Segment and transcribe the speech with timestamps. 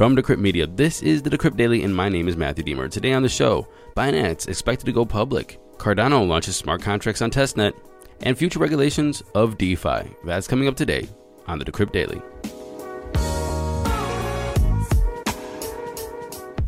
[0.00, 2.90] From Decrypt Media, this is the Decrypt Daily, and my name is Matthew Diemer.
[2.90, 5.60] Today on the show, Binance expected to go public.
[5.76, 7.74] Cardano launches smart contracts on testnet,
[8.22, 10.08] and future regulations of DeFi.
[10.24, 11.06] That's coming up today
[11.46, 12.22] on the Decrypt Daily.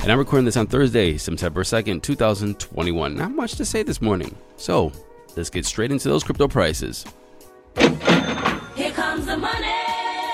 [0.03, 3.17] And I'm recording this on Thursday, September 2nd, 2021.
[3.17, 4.37] Not much to say this morning.
[4.59, 4.93] So,
[5.37, 7.07] let's get straight into those crypto prices.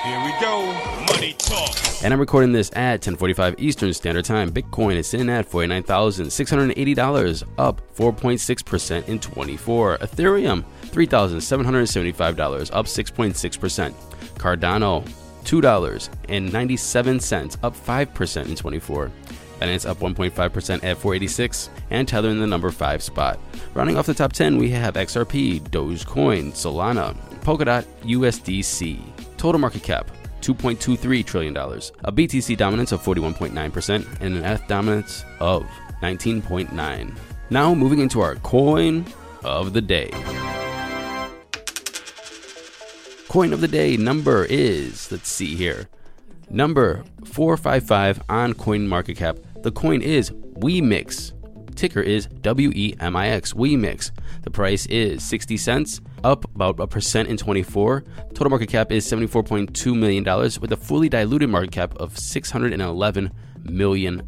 [0.05, 0.73] Here we go.
[1.09, 1.75] Money talk.
[2.05, 4.53] And I'm recording this at 10:45 Eastern Standard Time.
[4.53, 9.99] Bitcoin is sitting at $49,680, up 4.6% in 24.
[9.99, 13.93] Ethereum $3,775, up 6.6%.
[14.37, 15.03] Cardano
[15.45, 19.11] $2.97, up 5% in 24.
[19.61, 23.41] Binance up 1.5% at 486, and Tether in the number 5 spot.
[23.75, 29.01] Rounding off the top 10, we have XRP, Dogecoin, Solana, Polkadot, USDC.
[29.39, 30.11] Total market cap
[30.43, 35.67] $2.23 trillion, a BTC dominance of 41.9%, and an ETH dominance of
[36.03, 37.19] 19.9.
[37.51, 39.07] Now moving into our coin
[39.43, 40.11] of the day.
[43.29, 45.89] Coin of the day number is, let's see here,
[46.51, 49.63] number 455 on CoinMarketCap.
[49.63, 51.33] The coin is WeMix.
[51.75, 53.53] Ticker is W E M I X.
[53.53, 54.11] WeMix.
[54.43, 58.05] The price is 60 cents, up about a percent in 24.
[58.35, 60.25] Total market cap is $74.2 million
[60.61, 63.31] with a fully diluted market cap of $611
[63.65, 64.21] million.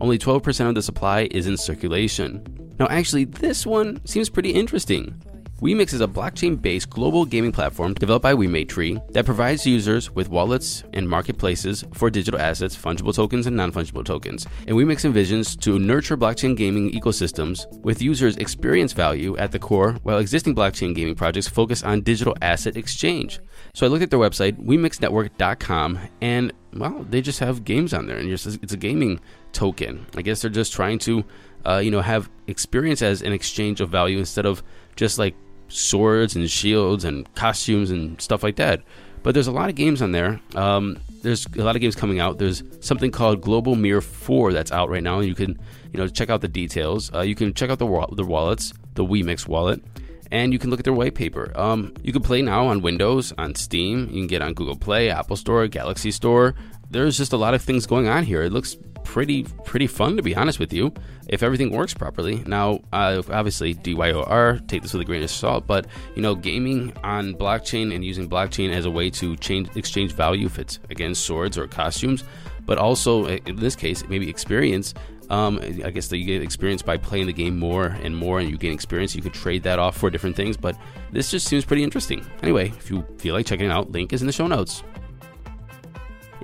[0.00, 2.44] Only 12% of the supply is in circulation.
[2.78, 5.20] Now, actually, this one seems pretty interesting.
[5.62, 10.28] WeMix is a blockchain based global gaming platform developed by WeMadeTree that provides users with
[10.28, 14.46] wallets and marketplaces for digital assets, fungible tokens, and non fungible tokens.
[14.66, 19.92] And WeMix envisions to nurture blockchain gaming ecosystems with users' experience value at the core,
[20.02, 23.40] while existing blockchain gaming projects focus on digital asset exchange.
[23.72, 28.18] So I looked at their website, WeMixNetwork.com, and well, they just have games on there,
[28.18, 28.44] and it's
[28.74, 29.20] a gaming
[29.54, 30.04] token.
[30.16, 31.24] I guess they're just trying to,
[31.64, 34.62] uh, you know, have experience as an exchange of value instead of
[34.96, 35.34] just like
[35.68, 38.82] swords and shields and costumes and stuff like that.
[39.22, 40.40] But there's a lot of games on there.
[40.54, 42.38] Um, there's a lot of games coming out.
[42.38, 45.18] There's something called Global MIR4 that's out right now.
[45.18, 45.58] and You can,
[45.92, 47.12] you know, check out the details.
[47.12, 49.82] Uh, you can check out the wa- the wallets, the WeMix wallet,
[50.30, 51.50] and you can look at their white paper.
[51.56, 54.06] Um, you can play now on Windows, on Steam.
[54.12, 56.54] You can get on Google Play, Apple Store, Galaxy Store.
[56.88, 58.42] There's just a lot of things going on here.
[58.44, 58.76] It looks
[59.06, 60.92] pretty pretty fun to be honest with you
[61.28, 65.64] if everything works properly now uh, obviously dyor take this with a grain of salt
[65.66, 65.86] but
[66.16, 70.46] you know gaming on blockchain and using blockchain as a way to change exchange value
[70.46, 72.24] if it's again swords or costumes
[72.66, 74.92] but also in this case maybe experience
[75.30, 78.48] um, I guess that you get experience by playing the game more and more, and
[78.48, 79.16] you gain experience.
[79.16, 80.76] You could trade that off for different things, but
[81.10, 82.24] this just seems pretty interesting.
[82.42, 84.84] Anyway, if you feel like checking it out, link is in the show notes.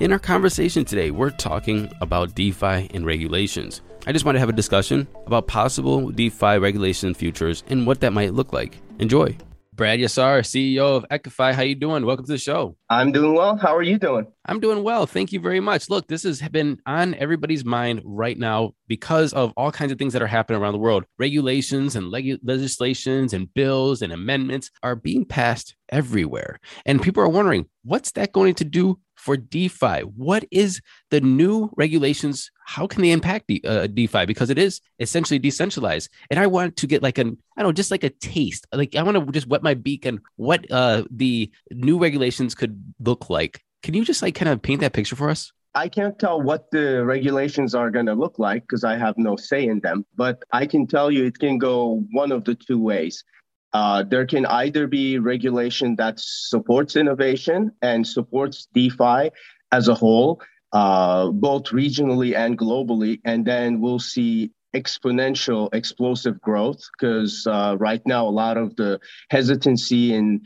[0.03, 3.83] In our conversation today, we're talking about DeFi and regulations.
[4.05, 8.12] I just want to have a discussion about possible DeFi regulation futures and what that
[8.12, 8.81] might look like.
[8.99, 9.39] Enjoy.
[9.75, 11.55] Brad Yasar, CEO of EQIFI.
[11.55, 12.05] How you doing?
[12.05, 12.77] Welcome to the show.
[12.91, 13.57] I'm doing well.
[13.57, 14.27] How are you doing?
[14.45, 15.07] I'm doing well.
[15.07, 15.89] Thank you very much.
[15.89, 20.15] Look, this has been on everybody's mind right now because of all kinds of things
[20.15, 21.05] that are happening around the world.
[21.17, 26.59] Regulations and leg- legislations and bills and amendments are being passed everywhere.
[26.85, 30.00] And people are wondering, what's that going to do for DeFi.
[30.16, 32.50] What is the new regulations?
[32.66, 34.27] How can they impact De- uh, DeFi?
[34.27, 36.10] Because it is essentially decentralized.
[36.28, 38.66] And I want to get like an, I don't know, just like a taste.
[38.72, 42.82] Like I want to just wet my beak and what uh, the new regulations could
[42.99, 43.62] look like.
[43.84, 45.52] Can you just like kind of paint that picture for us?
[45.75, 49.37] I can't tell what the regulations are going to look like because I have no
[49.37, 52.79] say in them, but I can tell you it can go one of the two
[52.79, 53.25] ways.
[53.73, 59.31] Uh, there can either be regulation that supports innovation and supports DeFi
[59.73, 60.43] as a whole,
[60.73, 68.03] uh, both regionally and globally, and then we'll see exponential, explosive growth because uh, right
[68.07, 68.99] now a lot of the
[69.31, 70.41] hesitancy in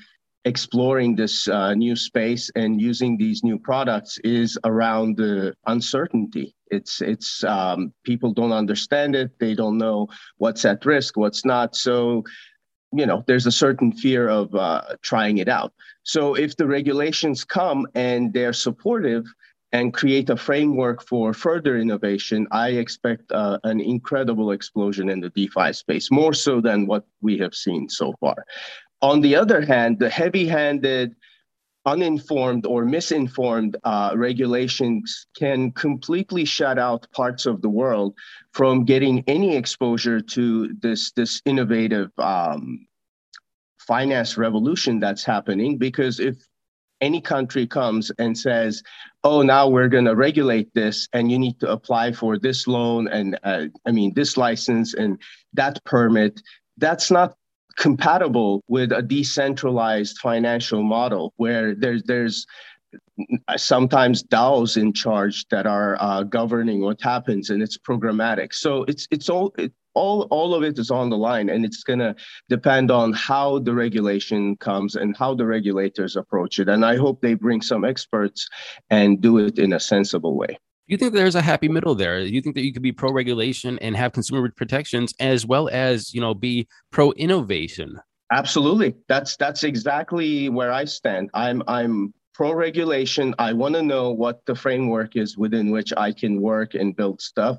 [0.45, 6.55] exploring this uh, new space and using these new products is around the uncertainty.
[6.71, 9.31] It's it's um, people don't understand it.
[9.39, 10.09] They don't know
[10.39, 11.75] what's at risk, what's not.
[11.75, 12.25] So
[12.99, 15.73] you know there's a certain fear of uh, trying it out.
[16.03, 19.27] So if the regulations come and they're supportive
[19.73, 25.31] and create a framework for further innovation i expect uh, an incredible explosion in the
[25.31, 28.37] defi space more so than what we have seen so far.
[29.03, 31.15] On the other hand the heavy-handed
[31.87, 38.15] uninformed or misinformed uh, regulations can completely shut out parts of the world
[38.53, 42.87] from getting any exposure to this this innovative um,
[43.79, 45.79] finance revolution that's happening.
[45.79, 46.37] Because if
[47.01, 48.83] any country comes and says,
[49.23, 53.07] "Oh, now we're going to regulate this, and you need to apply for this loan
[53.09, 55.21] and uh, I mean this license and
[55.55, 56.43] that permit,"
[56.79, 57.37] that's not
[57.77, 62.47] compatible with a decentralized financial model where there's there's
[63.57, 68.53] sometimes DAOs in charge that are uh, governing what happens, and it's programmatic.
[68.55, 71.83] So it's it's all it, all all of it is on the line, and it's
[71.83, 72.15] going to
[72.49, 76.69] depend on how the regulation comes and how the regulators approach it.
[76.69, 78.49] And I hope they bring some experts
[78.91, 82.21] and do it in a sensible way you think there's a happy middle there?
[82.21, 86.15] You think that you could be pro regulation and have consumer protections as well as
[86.15, 88.01] you know be pro innovation?
[88.33, 88.95] Absolutely.
[89.09, 91.31] That's that's exactly where I stand.
[91.35, 93.35] I'm I'm pro regulation.
[93.39, 97.21] I want to know what the framework is within which I can work and build
[97.21, 97.59] stuff,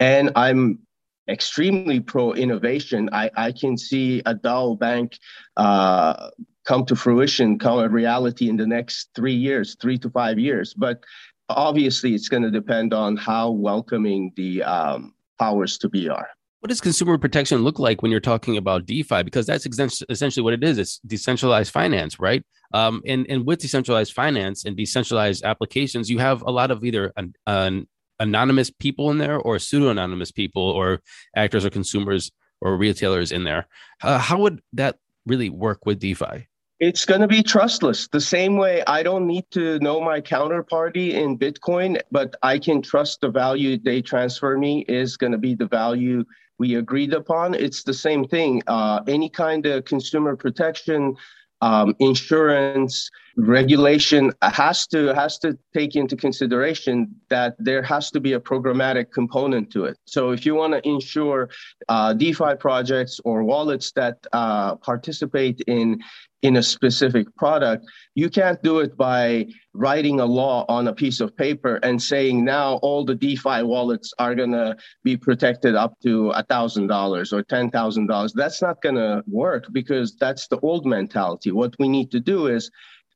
[0.00, 0.80] and I'm
[1.28, 3.08] extremely pro innovation.
[3.12, 5.18] I I can see a DAO bank.
[5.56, 6.30] Uh,
[6.68, 10.74] come to fruition, come a reality in the next three years, three to five years.
[10.74, 11.02] But
[11.48, 16.28] obviously it's going to depend on how welcoming the um, powers to be are.
[16.60, 19.22] What does consumer protection look like when you're talking about DeFi?
[19.22, 19.64] Because that's
[20.08, 20.78] essentially what it is.
[20.78, 22.44] It's decentralized finance, right?
[22.74, 27.12] Um, and and with decentralized finance and decentralized applications, you have a lot of either
[27.16, 27.86] an, an
[28.18, 31.00] anonymous people in there or pseudo anonymous people or
[31.36, 33.68] actors or consumers or retailers in there.
[34.02, 34.96] Uh, how would that
[35.26, 36.47] really work with DeFi?
[36.80, 38.06] It's going to be trustless.
[38.06, 42.82] The same way I don't need to know my counterparty in Bitcoin, but I can
[42.82, 46.24] trust the value they transfer me is going to be the value
[46.58, 47.54] we agreed upon.
[47.54, 48.62] It's the same thing.
[48.68, 51.16] Uh, any kind of consumer protection,
[51.60, 58.32] um, insurance regulation has to has to take into consideration that there has to be
[58.32, 59.96] a programmatic component to it.
[60.04, 61.50] So if you want to insure
[61.88, 66.00] uh, DeFi projects or wallets that uh, participate in
[66.42, 71.20] in a specific product, you can't do it by writing a law on a piece
[71.20, 75.94] of paper and saying now all the DeFi wallets are going to be protected up
[76.02, 78.32] to $1,000 or $10,000.
[78.34, 81.50] That's not going to work because that's the old mentality.
[81.50, 82.70] What we need to do is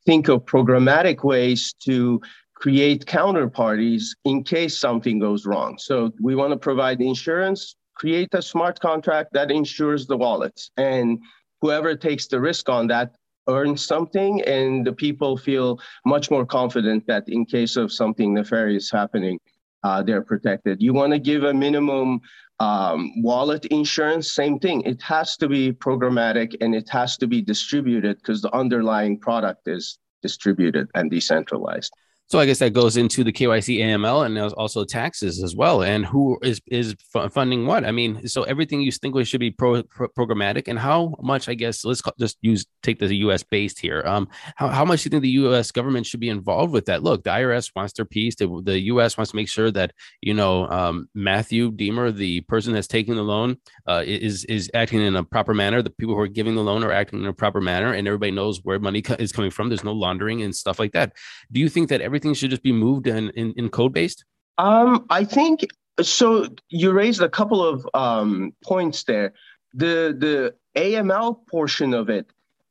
[0.04, 2.20] think of programmatic ways to
[2.54, 5.76] create counterparties in case something goes wrong.
[5.78, 10.70] So we want to provide insurance, create a smart contract that insures the wallets.
[10.76, 11.20] And
[11.62, 13.14] whoever takes the risk on that
[13.48, 18.90] earns something and the people feel much more confident that in case of something nefarious
[18.90, 19.38] happening
[19.84, 20.80] uh, they're protected.
[20.80, 22.20] You want to give a minimum
[22.60, 24.30] um, wallet insurance?
[24.30, 24.82] Same thing.
[24.82, 29.66] It has to be programmatic and it has to be distributed because the underlying product
[29.66, 31.92] is distributed and decentralized
[32.32, 35.82] so I guess that goes into the KYC AML and also taxes as well.
[35.82, 36.94] And who is is
[37.30, 37.84] funding what?
[37.84, 41.50] I mean, so everything you think we should be pro, pro, programmatic, and how much?
[41.50, 43.42] I guess let's just use take the U.S.
[43.42, 44.02] based here.
[44.06, 45.70] Um, how, how much do you think the U.S.
[45.70, 47.02] government should be involved with that?
[47.02, 48.36] Look, the IRS wants their piece.
[48.36, 49.18] The, the U.S.
[49.18, 53.22] wants to make sure that you know um, Matthew Diemer, the person that's taking the
[53.22, 55.82] loan, uh, is is acting in a proper manner.
[55.82, 58.30] The people who are giving the loan are acting in a proper manner, and everybody
[58.32, 59.68] knows where money co- is coming from.
[59.68, 61.12] There's no laundering and stuff like that.
[61.52, 64.24] Do you think that everything everything should just be moved in, in, in code based?
[64.58, 65.66] Um, I think
[66.00, 66.46] so.
[66.68, 69.32] You raised a couple of um, points there.
[69.74, 72.26] The the AML portion of it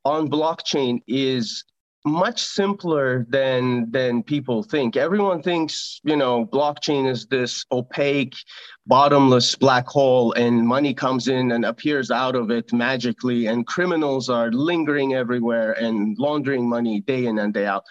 [0.06, 1.66] on blockchain is
[2.06, 4.96] much simpler than than people think.
[4.96, 8.36] Everyone thinks, you know, blockchain is this opaque,
[8.88, 14.30] bottomless black hole and money comes in and appears out of it magically and criminals
[14.30, 17.84] are lingering everywhere and laundering money day in and day out.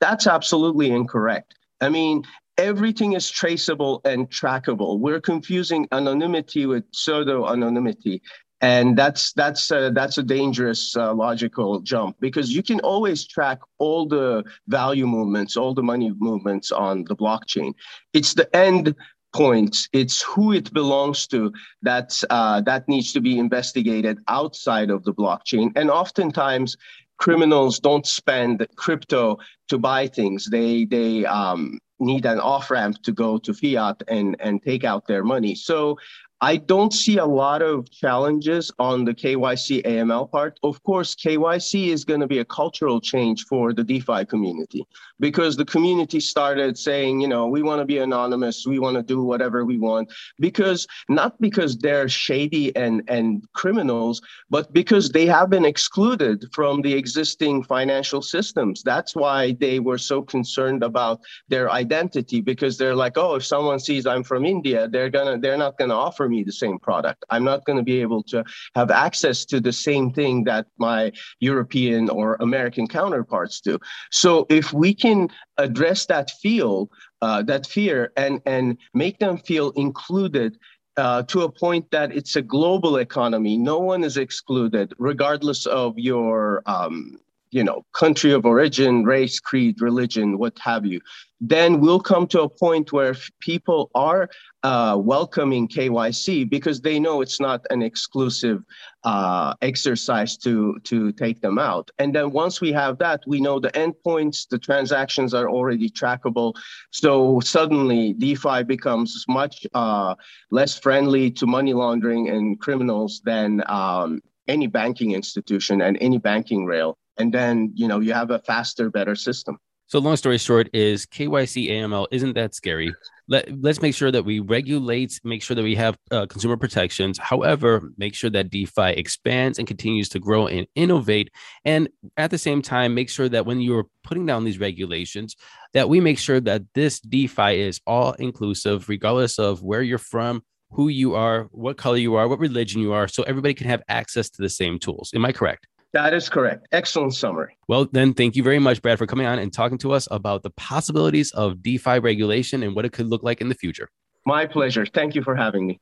[0.00, 1.54] That's absolutely incorrect.
[1.80, 2.24] I mean,
[2.58, 4.98] everything is traceable and trackable.
[4.98, 8.22] We're confusing anonymity with pseudo anonymity.
[8.60, 13.58] And that's that's uh, that's a dangerous uh, logical jump because you can always track
[13.78, 17.74] all the value movements, all the money movements on the blockchain.
[18.14, 18.94] It's the end
[19.34, 19.88] points.
[19.92, 25.12] It's who it belongs to that uh, that needs to be investigated outside of the
[25.12, 25.72] blockchain.
[25.76, 26.76] And oftentimes,
[27.18, 30.46] criminals don't spend crypto to buy things.
[30.50, 35.06] They they um, need an off ramp to go to fiat and and take out
[35.06, 35.54] their money.
[35.54, 35.98] So
[36.44, 40.60] I don't see a lot of challenges on the KYC AML part.
[40.62, 44.86] Of course, KYC is going to be a cultural change for the DeFi community
[45.20, 49.02] because the community started saying, you know, we want to be anonymous, we want to
[49.02, 54.20] do whatever we want, because not because they're shady and, and criminals,
[54.50, 58.82] but because they have been excluded from the existing financial systems.
[58.82, 63.80] That's why they were so concerned about their identity because they're like, oh, if someone
[63.80, 67.24] sees I'm from India, they're gonna they're not gonna offer me the same product.
[67.30, 72.08] I'm not gonna be able to have access to the same thing that my European
[72.08, 73.78] or American counterparts do.
[74.10, 76.90] So if we can address that feel,
[77.22, 80.58] uh, that fear, and and make them feel included.
[80.96, 83.56] Uh, to a point that it's a global economy.
[83.56, 87.18] No one is excluded, regardless of your um,
[87.54, 91.00] you know, country of origin, race, creed, religion, what have you,
[91.40, 94.28] then we'll come to a point where people are
[94.64, 98.64] uh, welcoming KYC because they know it's not an exclusive
[99.04, 101.92] uh, exercise to to take them out.
[102.00, 106.54] And then once we have that, we know the endpoints, the transactions are already trackable.
[106.90, 110.16] So suddenly, DeFi becomes much uh,
[110.50, 116.66] less friendly to money laundering and criminals than um, any banking institution and any banking
[116.66, 119.58] rail and then you know you have a faster better system.
[119.86, 122.94] So long story short is kyc aml isn't that scary?
[123.28, 127.18] Let, let's make sure that we regulate make sure that we have uh, consumer protections.
[127.18, 131.30] However make sure that defi expands and continues to grow and innovate.
[131.64, 135.36] And at the same time make sure that when you're putting down these regulations
[135.74, 140.42] that we make sure that this defi is all inclusive regardless of where you're from
[140.70, 143.82] who you are what color you are what religion you are so everybody can have
[143.88, 145.10] access to the same tools.
[145.14, 146.66] Am i correct that is correct.
[146.72, 147.56] Excellent summary.
[147.68, 150.42] Well, then, thank you very much, Brad, for coming on and talking to us about
[150.42, 153.88] the possibilities of DeFi regulation and what it could look like in the future.
[154.26, 154.84] My pleasure.
[154.84, 155.80] Thank you for having me.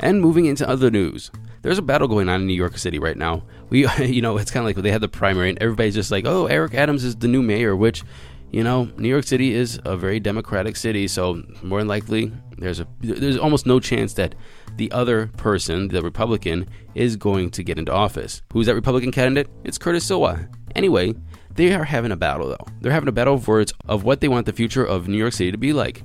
[0.00, 1.30] And moving into other news,
[1.60, 3.42] there's a battle going on in New York City right now.
[3.68, 6.24] We, you know, it's kind of like they had the primary, and everybody's just like,
[6.26, 8.02] "Oh, Eric Adams is the new mayor," which
[8.50, 12.80] you know, New York City is a very democratic city, so more than likely there's
[12.80, 14.34] a there's almost no chance that
[14.76, 18.42] the other person, the Republican, is going to get into office.
[18.52, 19.48] Who's that Republican candidate?
[19.64, 20.52] It's Curtis Sliwa.
[20.74, 21.14] Anyway,
[21.54, 22.66] they are having a battle though.
[22.80, 25.32] They're having a battle of words of what they want the future of New York
[25.32, 26.02] City to be like.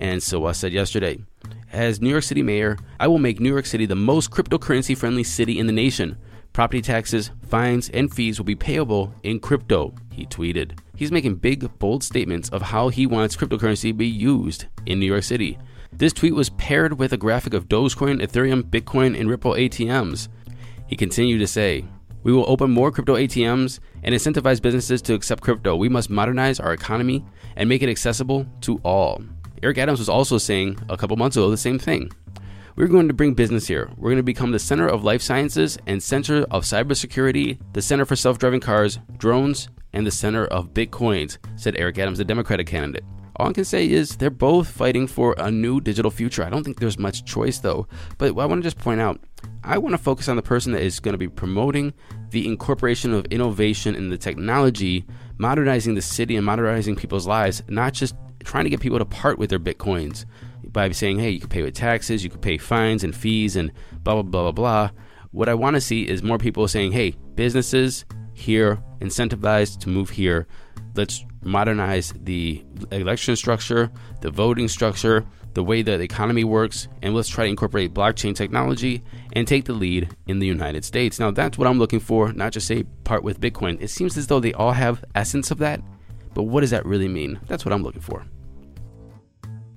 [0.00, 1.18] And Sliwa said yesterday,
[1.72, 5.24] as New York City mayor, I will make New York City the most cryptocurrency friendly
[5.24, 6.16] city in the nation.
[6.52, 10.78] Property taxes, fines, and fees will be payable in crypto, he tweeted.
[10.96, 15.06] He's making big, bold statements of how he wants cryptocurrency to be used in New
[15.06, 15.58] York City.
[15.92, 20.28] This tweet was paired with a graphic of Dogecoin, Ethereum, Bitcoin, and Ripple ATMs.
[20.86, 21.84] He continued to say,
[22.22, 25.74] We will open more crypto ATMs and incentivize businesses to accept crypto.
[25.74, 27.24] We must modernize our economy
[27.56, 29.22] and make it accessible to all.
[29.62, 32.10] Eric Adams was also saying a couple months ago the same thing.
[32.76, 33.88] We're going to bring business here.
[33.96, 38.04] We're going to become the center of life sciences and center of cybersecurity, the center
[38.04, 42.66] for self driving cars, drones, and the center of Bitcoins, said Eric Adams, the Democratic
[42.66, 43.04] candidate.
[43.36, 46.44] All I can say is they're both fighting for a new digital future.
[46.44, 47.88] I don't think there's much choice though.
[48.16, 49.20] But I want to just point out
[49.64, 51.94] I want to focus on the person that is going to be promoting
[52.30, 55.04] the incorporation of innovation in the technology,
[55.38, 59.38] modernizing the city and modernizing people's lives, not just trying to get people to part
[59.38, 60.26] with their bitcoins
[60.64, 63.72] by saying, hey, you can pay with taxes, you can pay fines and fees and
[64.02, 64.90] blah, blah, blah, blah, blah.
[65.32, 70.10] What I want to see is more people saying, hey, businesses here, incentivized to move
[70.10, 70.46] here.
[70.94, 75.24] Let's modernize the election structure, the voting structure,
[75.54, 79.02] the way that the economy works, and let's try to incorporate blockchain technology
[79.34, 81.18] and take the lead in the United States.
[81.20, 83.80] Now, that's what I'm looking for, not just say part with Bitcoin.
[83.80, 85.80] It seems as though they all have essence of that,
[86.34, 87.40] but what does that really mean?
[87.46, 88.26] That's what I'm looking for.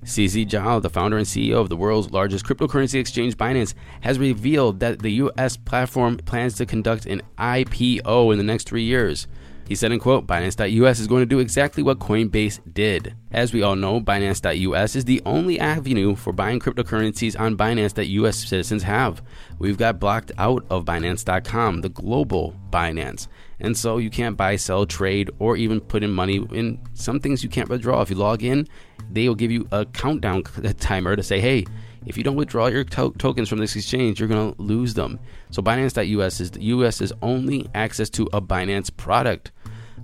[0.07, 4.79] CZ Zhao, the founder and CEO of the world's largest cryptocurrency exchange Binance, has revealed
[4.79, 9.27] that the US platform plans to conduct an IPO in the next three years.
[9.67, 13.15] He said, in quote, Binance.us is going to do exactly what Coinbase did.
[13.31, 18.07] As we all know, Binance.us is the only avenue for buying cryptocurrencies on Binance that
[18.07, 19.21] US citizens have.
[19.59, 23.27] We've got blocked out of Binance.com, the global Binance.
[23.59, 27.43] And so you can't buy, sell, trade, or even put in money in some things
[27.43, 28.01] you can't withdraw.
[28.01, 28.69] If you log in,
[29.11, 30.43] they will give you a countdown
[30.79, 31.65] timer to say, hey,
[32.05, 35.19] if you don't withdraw your to- tokens from this exchange, you're going to lose them.
[35.51, 39.51] So Binance.us is the US's only access to a Binance product.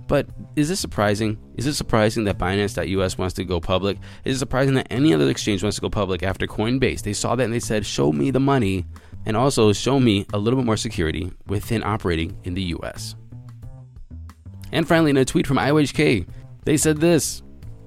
[0.06, 1.38] But is this surprising?
[1.56, 3.98] Is it surprising that Binance.us wants to go public?
[4.24, 7.02] Is it surprising that any other exchange wants to go public after Coinbase?
[7.02, 8.84] They saw that and they said, show me the money
[9.26, 13.14] and also show me a little bit more security within operating in the US.
[14.72, 16.26] And finally, in a tweet from IOHK,
[16.64, 17.42] they said this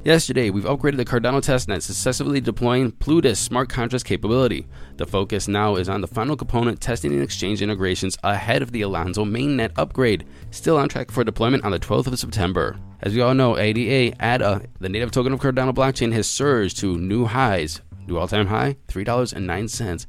[0.08, 4.66] Yesterday, we've upgraded the Cardano testnet, successfully deploying Plutus smart contract capability.
[4.96, 8.84] The focus now is on the final component testing and exchange integrations ahead of the
[8.84, 12.78] Alonzo mainnet upgrade, still on track for deployment on the 12th of September.
[13.02, 16.98] As we all know, ADA, ADA, the native token of Cardano blockchain, has surged to
[16.98, 17.82] new highs.
[18.08, 20.06] New all time high, $3.09.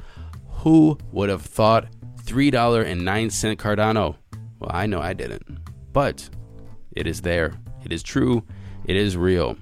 [0.58, 1.88] Who would have thought
[2.22, 4.14] $3.09 Cardano?
[4.60, 5.58] Well, I know I didn't.
[5.92, 6.30] But
[6.92, 7.54] it is there.
[7.84, 8.44] It is true.
[8.84, 9.56] It is real.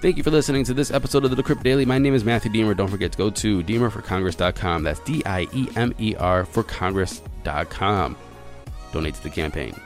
[0.00, 1.84] Thank you for listening to this episode of the Decrypt Daily.
[1.84, 2.74] My name is Matthew Diemer.
[2.74, 4.82] Don't forget to go to diemerforcongress.com.
[4.82, 8.16] That's D I E M E R for Congress.com.
[8.92, 9.78] Donate to the campaign.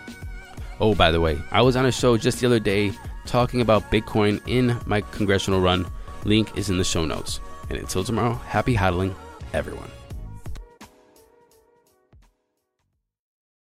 [0.79, 2.93] Oh, by the way, I was on a show just the other day
[3.27, 5.85] talking about Bitcoin in my congressional run.
[6.25, 7.41] Link is in the show notes.
[7.69, 9.17] And until tomorrow, happy hodling,
[9.53, 9.91] everyone.